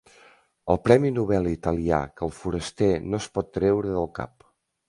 [0.75, 4.51] El premi Nobel italià que el foraster no es pot treure del cap.